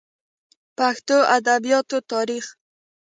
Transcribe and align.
پښتو 0.77 1.17
ادبياتو 1.35 1.97
تاريخ 2.11 2.45